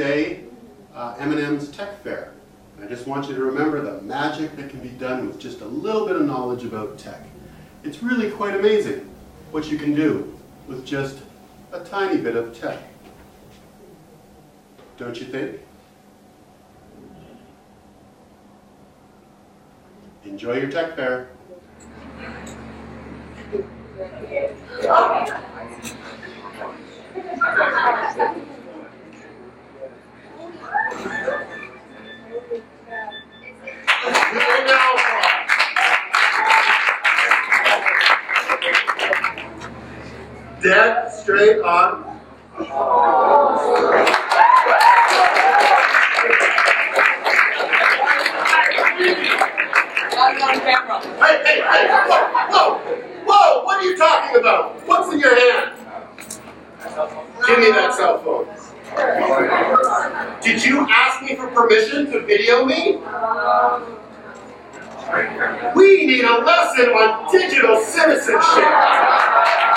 day 0.00 0.40
uh, 0.94 1.14
M&M's 1.18 1.68
Tech 1.68 2.02
Fair. 2.02 2.32
And 2.74 2.84
I 2.86 2.88
just 2.88 3.06
want 3.06 3.28
you 3.28 3.34
to 3.34 3.42
remember 3.42 3.82
the 3.82 4.00
magic 4.00 4.56
that 4.56 4.70
can 4.70 4.80
be 4.80 4.88
done 4.88 5.26
with 5.26 5.38
just 5.38 5.60
a 5.60 5.66
little 5.66 6.06
bit 6.06 6.16
of 6.16 6.22
knowledge 6.22 6.64
about 6.64 6.98
tech. 6.98 7.20
It's 7.84 8.02
really 8.02 8.30
quite 8.30 8.56
amazing 8.56 9.10
what 9.50 9.70
you 9.70 9.76
can 9.76 9.94
do 9.94 10.38
with 10.66 10.86
just 10.86 11.18
a 11.72 11.80
tiny 11.80 12.18
bit 12.18 12.34
of 12.34 12.58
tech. 12.58 12.78
Don't 14.96 15.20
you 15.20 15.26
think? 15.26 15.60
Enjoy 20.24 20.54
your 20.54 20.70
tech 20.70 20.96
fair. 20.96 21.28
Dead 40.62 41.10
straight 41.10 41.60
on. 41.62 42.20
Hey, 51.18 51.42
hey, 51.44 51.62
hey, 51.62 51.88
whoa, 51.88 52.28
whoa, 52.50 52.78
whoa, 53.24 53.64
what 53.64 53.78
are 53.78 53.84
you 53.84 53.96
talking 53.96 54.38
about? 54.38 54.86
What's 54.86 55.14
in 55.14 55.20
your 55.20 55.34
hand? 55.34 55.72
Give 57.46 57.58
me 57.58 57.70
that 57.70 57.94
cell 57.94 58.18
phone. 58.18 58.46
Did 60.42 60.62
you 60.62 60.86
ask 60.90 61.22
me 61.22 61.36
for 61.36 61.46
permission 61.46 62.10
to 62.12 62.20
video 62.26 62.66
me? 62.66 62.98
We 65.74 66.06
need 66.06 66.24
a 66.24 66.38
lesson 66.44 66.90
on 66.90 67.32
digital 67.32 67.80
citizenship. 67.80 69.69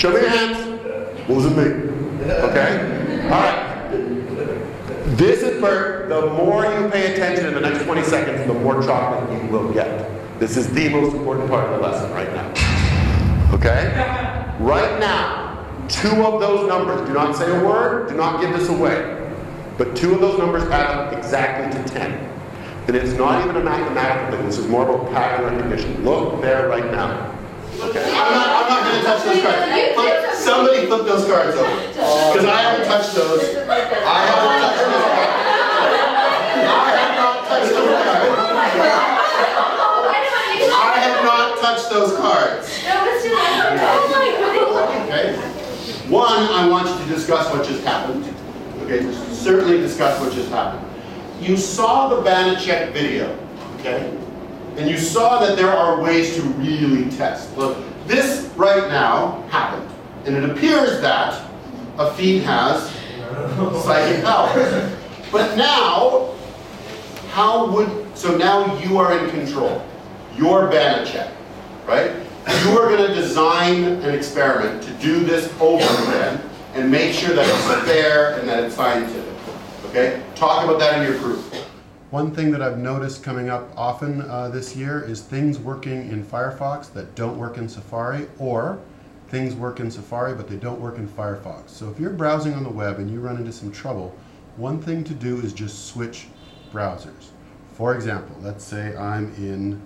Show 0.00 0.14
me 0.14 0.20
your 0.20 0.30
hands. 0.30 1.28
Wasn't 1.28 1.58
me. 1.58 1.64
Okay? 2.24 3.20
All 3.24 3.42
right. 3.42 3.90
This 5.18 5.42
is 5.42 5.60
for 5.60 6.06
the 6.08 6.32
more 6.38 6.64
you 6.64 6.88
pay 6.88 7.12
attention 7.12 7.44
in 7.44 7.52
the 7.52 7.60
next 7.60 7.84
20 7.84 8.02
seconds, 8.04 8.46
the 8.46 8.54
more 8.54 8.82
chocolate 8.82 9.30
you 9.42 9.48
will 9.50 9.70
get. 9.74 10.40
This 10.40 10.56
is 10.56 10.72
the 10.72 10.88
most 10.88 11.14
important 11.14 11.50
part 11.50 11.68
of 11.68 11.78
the 11.78 11.86
lesson 11.86 12.10
right 12.12 12.32
now. 12.32 12.48
Okay? 13.52 13.92
Right 14.58 14.98
now, 14.98 15.66
two 15.88 16.24
of 16.24 16.40
those 16.40 16.66
numbers, 16.66 17.06
do 17.06 17.12
not 17.12 17.36
say 17.36 17.50
a 17.50 17.62
word, 17.62 18.08
do 18.08 18.14
not 18.14 18.40
give 18.40 18.58
this 18.58 18.70
away. 18.70 19.30
But 19.76 19.94
two 19.94 20.14
of 20.14 20.22
those 20.22 20.38
numbers 20.38 20.62
add 20.70 20.86
up 20.86 21.12
exactly 21.12 21.78
to 21.78 21.88
10. 21.90 22.12
And 22.86 22.96
it's 22.96 23.12
not 23.18 23.44
even 23.44 23.54
a 23.54 23.62
mathematical 23.62 24.38
thing, 24.38 24.46
this 24.46 24.56
is 24.56 24.66
more 24.66 24.88
of 24.88 25.06
a 25.06 25.12
pattern 25.12 25.44
recognition. 25.44 26.02
Look 26.06 26.40
there 26.40 26.70
right 26.70 26.90
now. 26.90 27.36
Okay, 27.80 28.02
I'm 28.02 28.32
not, 28.32 28.46
I'm 28.46 28.68
not 28.68 28.82
gonna 28.82 29.02
touch 29.02 29.24
this 29.24 29.42
cards. 29.42 29.79
Flip, 30.86 30.88
flip 30.88 31.06
those 31.06 31.26
cards 31.26 31.56
over. 31.56 31.70
Because 32.30 32.46
I 32.46 32.62
haven't 32.62 32.86
touched 32.86 33.14
those. 33.14 33.40
I 33.42 34.20
haven't 34.24 34.56
touched 34.56 34.82
those 34.82 35.02
cards. 35.02 35.30
I 36.72 36.96
have 36.96 37.14
not 37.16 37.48
touched 37.48 37.74
those 37.74 38.16
cards. 38.16 38.66
I 40.72 40.94
have 41.00 41.24
not 41.24 41.58
touched 41.60 41.90
those 41.90 42.16
cards. 42.16 42.66
Okay? 45.04 45.36
One, 46.08 46.42
I 46.50 46.68
want 46.68 46.88
you 46.88 46.96
to 47.04 47.12
discuss 47.14 47.52
what 47.52 47.66
just 47.66 47.84
happened. 47.84 48.24
Okay, 48.82 49.12
certainly 49.32 49.78
discuss 49.78 50.18
what 50.20 50.32
just 50.32 50.50
happened. 50.50 50.86
You 51.40 51.56
saw 51.56 52.08
the 52.08 52.22
Banachek 52.28 52.92
video, 52.92 53.36
okay? 53.78 54.16
And 54.76 54.88
you 54.88 54.96
saw 54.98 55.40
that 55.40 55.56
there 55.56 55.70
are 55.70 56.00
ways 56.02 56.36
to 56.36 56.42
really 56.42 57.10
test. 57.10 57.56
Look, 57.56 57.76
this 58.06 58.50
right 58.56 58.88
now 58.88 59.42
happened. 59.50 59.89
And 60.24 60.36
it 60.36 60.48
appears 60.48 61.00
that 61.00 61.50
a 61.98 62.12
feed 62.14 62.42
has 62.42 62.90
psychic 63.84 64.24
powers. 64.24 64.92
But 65.32 65.56
now, 65.56 66.34
how 67.30 67.70
would, 67.72 68.16
so 68.16 68.36
now 68.36 68.78
you 68.80 68.98
are 68.98 69.16
in 69.16 69.30
control. 69.30 69.84
You're 70.36 70.70
Banachek, 70.70 71.30
right? 71.86 72.12
You 72.64 72.78
are 72.78 72.88
going 72.88 73.06
to 73.06 73.14
design 73.14 73.84
an 73.84 74.14
experiment 74.14 74.82
to 74.82 74.92
do 74.94 75.24
this 75.24 75.52
over 75.60 75.84
again 75.84 76.40
and 76.74 76.90
make 76.90 77.14
sure 77.14 77.34
that 77.34 77.46
it's 77.46 77.88
fair 77.88 78.38
and 78.38 78.48
that 78.48 78.64
it's 78.64 78.74
scientific. 78.74 79.34
Okay? 79.86 80.22
Talk 80.34 80.64
about 80.64 80.78
that 80.80 80.98
in 81.00 81.10
your 81.10 81.18
group. 81.20 81.44
One 82.10 82.34
thing 82.34 82.50
that 82.50 82.62
I've 82.62 82.78
noticed 82.78 83.22
coming 83.22 83.48
up 83.48 83.68
often 83.76 84.22
uh, 84.22 84.48
this 84.48 84.74
year 84.74 85.02
is 85.02 85.22
things 85.22 85.58
working 85.58 86.10
in 86.10 86.24
Firefox 86.24 86.92
that 86.92 87.14
don't 87.14 87.38
work 87.38 87.56
in 87.56 87.68
Safari, 87.68 88.26
or 88.38 88.80
things 89.30 89.54
work 89.54 89.80
in 89.80 89.90
Safari 89.90 90.34
but 90.34 90.48
they 90.48 90.56
don't 90.56 90.80
work 90.80 90.98
in 90.98 91.08
Firefox. 91.08 91.70
So 91.70 91.88
if 91.88 91.98
you're 91.98 92.10
browsing 92.10 92.52
on 92.54 92.62
the 92.62 92.70
web 92.70 92.98
and 92.98 93.10
you 93.10 93.20
run 93.20 93.36
into 93.36 93.52
some 93.52 93.72
trouble, 93.72 94.14
one 94.56 94.80
thing 94.82 95.04
to 95.04 95.14
do 95.14 95.38
is 95.38 95.52
just 95.52 95.86
switch 95.86 96.26
browsers. 96.72 97.30
For 97.72 97.94
example, 97.94 98.36
let's 98.40 98.64
say 98.64 98.94
I'm 98.96 99.32
in 99.36 99.80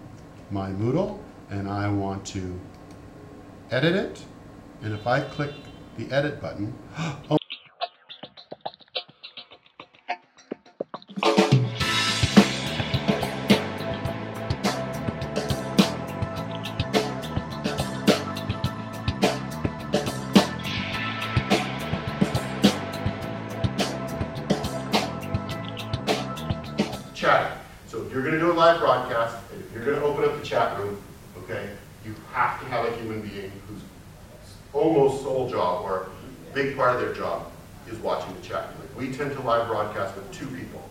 my 0.51 0.71
Moodle 0.71 1.21
and 1.51 1.69
I 1.69 1.89
want 1.89 2.25
to 2.27 2.59
edit 3.71 3.95
it, 3.95 4.25
and 4.83 4.93
if 4.93 5.07
I 5.07 5.21
click 5.21 5.53
the 5.97 6.11
edit 6.11 6.41
button, 6.41 6.75
oh, 7.31 7.39
So 27.25 28.03
if 28.03 28.13
you're 28.13 28.21
going 28.21 28.35
to 28.35 28.41
do 28.41 28.53
a 28.53 28.53
live 28.53 28.81
broadcast, 28.81 29.39
and 29.51 29.59
if 29.63 29.73
you're 29.73 29.83
going 29.83 29.99
to 29.99 30.05
open 30.05 30.25
up 30.25 30.39
the 30.39 30.45
chat 30.45 30.79
room, 30.79 31.03
okay, 31.39 31.71
you 32.05 32.15
have 32.33 32.61
to 32.61 32.67
have 32.67 32.85
a 32.85 32.95
human 32.99 33.23
being 33.23 33.51
whose 33.67 33.81
almost 34.75 35.23
sole 35.23 35.49
job 35.49 35.85
or 35.85 36.11
big 36.53 36.77
part 36.77 36.95
of 36.95 37.01
their 37.01 37.15
job 37.15 37.51
is 37.89 37.97
watching 38.01 38.35
the 38.37 38.43
chat. 38.43 38.69
Like 38.79 38.99
we 38.99 39.11
tend 39.11 39.33
to 39.33 39.41
live 39.41 39.69
broadcast 39.69 40.15
with 40.17 40.31
two 40.33 40.47
people. 40.49 40.87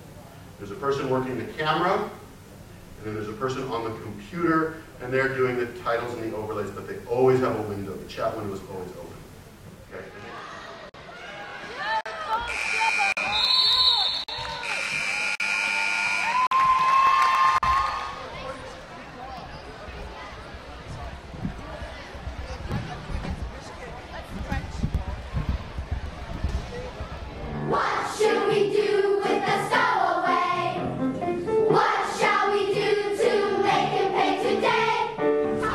There's 0.57 0.71
a 0.71 0.75
person 0.75 1.07
working 1.11 1.37
the 1.37 1.53
camera, 1.53 1.99
and 2.01 3.05
then 3.05 3.13
there's 3.13 3.29
a 3.29 3.33
person 3.33 3.61
on 3.65 3.83
the 3.83 3.99
computer, 4.01 4.77
and 5.01 5.13
they're 5.13 5.35
doing 5.35 5.55
the 5.57 5.67
titles 5.81 6.15
and 6.15 6.31
the 6.31 6.35
overlays, 6.35 6.71
but 6.71 6.87
they 6.87 6.97
always 7.05 7.41
have 7.41 7.59
a 7.59 7.61
window. 7.63 7.93
The 7.93 8.07
chat 8.07 8.35
window 8.35 8.55
is 8.55 8.61
always 8.71 8.89
open. 8.89 9.12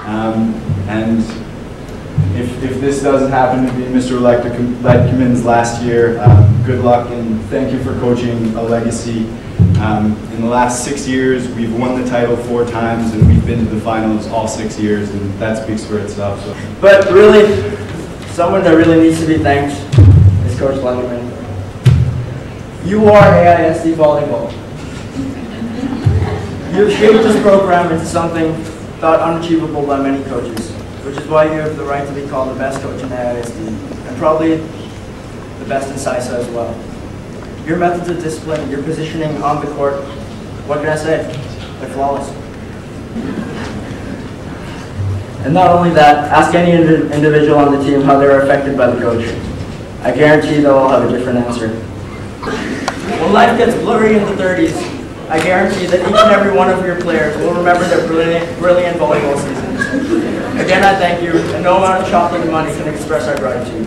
Um, 0.09 0.55
and 0.89 1.21
if, 2.35 2.65
if 2.65 2.81
this 2.81 3.03
doesn't 3.03 3.31
happen 3.31 3.67
to 3.67 3.73
be 3.75 3.83
Mr. 3.83 4.19
Ledkman's 4.19 5.45
last 5.45 5.83
year, 5.83 6.19
um, 6.21 6.63
good 6.65 6.83
luck 6.83 7.11
and 7.11 7.39
thank 7.51 7.75
you 7.75 7.85
for 7.85 7.93
coaching 8.01 8.55
a 8.55 8.63
legacy. 8.63 9.29
Um, 9.81 10.17
in 10.33 10.41
the 10.41 10.49
last 10.49 10.83
six 10.83 11.07
years, 11.07 11.47
we've 11.49 11.79
won 11.79 12.03
the 12.03 12.09
title 12.09 12.39
four 12.39 12.65
times 12.65 13.13
and 13.13 13.29
we've 13.29 13.45
been 13.45 13.59
to 13.59 13.67
the 13.67 13.81
finals 13.83 14.27
all 14.29 14.49
six 14.49 14.81
years, 14.81 15.11
and 15.11 15.39
that 15.39 15.63
speaks 15.63 15.85
for 15.85 15.99
itself. 15.99 16.43
So. 16.43 16.57
But 16.81 17.11
really, 17.13 17.77
someone 18.29 18.65
that 18.65 18.73
really 18.73 19.11
needs 19.11 19.21
to 19.21 19.27
be 19.27 19.37
thanked 19.37 19.77
is 20.47 20.59
Coach 20.59 20.77
Lenderman. 20.77 21.27
You 22.87 23.05
are 23.11 23.25
AISD 23.25 23.95
volleyball. 23.95 24.51
You've 26.75 26.93
shaped 26.93 27.25
this 27.25 27.43
program 27.43 27.93
into 27.93 28.07
something 28.07 28.55
thought 28.99 29.21
unachievable 29.21 29.87
by 29.87 30.01
many 30.01 30.23
coaches, 30.25 30.71
which 31.05 31.17
is 31.17 31.27
why 31.29 31.45
you 31.45 31.53
have 31.53 31.77
the 31.77 31.85
right 31.85 32.07
to 32.07 32.13
be 32.15 32.27
called 32.29 32.51
the 32.55 32.59
best 32.59 32.81
coach 32.83 33.01
in 33.01 33.09
AISD, 33.09 33.69
and 34.09 34.17
probably 34.19 34.57
the 34.57 35.65
best 35.69 35.89
in 35.91 35.97
SISA 35.97 36.39
as 36.39 36.49
well. 36.49 36.75
Your 37.65 37.77
methods 37.77 38.09
of 38.09 38.21
discipline, 38.23 38.69
your 38.71 38.83
positioning 38.83 39.41
on 39.43 39.65
the 39.65 39.71
court, 39.75 39.95
what 40.67 40.81
can 40.81 40.89
I 40.89 40.97
say? 40.97 41.23
They're 41.81 41.91
flawless. 41.91 42.29
And 45.45 45.55
not 45.55 45.71
only 45.71 45.91
that, 45.91 46.33
ask 46.33 46.55
any 46.55 46.73
indi- 46.73 47.15
individual 47.15 47.59
on 47.59 47.73
the 47.79 47.85
team 47.85 48.01
how 48.03 48.19
they 48.19 48.27
were 48.27 48.41
affected 48.41 48.77
by 48.77 48.91
the 48.91 49.01
coach. 49.01 49.25
I 50.03 50.11
guarantee 50.11 50.61
they'll 50.61 50.75
all 50.75 50.89
have 50.89 51.09
a 51.09 51.17
different 51.17 51.39
answer. 51.39 51.69
When 53.21 53.33
life 53.33 53.57
gets 53.57 53.75
blurry 53.77 54.17
in 54.17 54.25
the 54.25 54.33
30s, 54.33 54.98
I 55.31 55.39
guarantee 55.43 55.85
that 55.87 56.01
each 56.01 56.17
and 56.17 56.33
every 56.33 56.57
one 56.57 56.71
of 56.71 56.85
your 56.87 56.99
players 57.01 57.37
will 57.37 57.53
remember 57.53 57.85
their 57.87 58.07
brilliant, 58.07 58.59
brilliant 58.59 58.97
volleyball 58.99 59.37
seasons. 59.37 59.81
Again, 60.59 60.83
I 60.83 60.97
thank 60.97 61.23
you, 61.23 61.33
and 61.55 61.63
no 61.63 61.77
amount 61.77 62.03
of 62.03 62.11
chocolate 62.11 62.41
and 62.41 62.51
money 62.51 62.73
can 62.73 62.89
express 62.89 63.29
our 63.29 63.37
gratitude. 63.37 63.87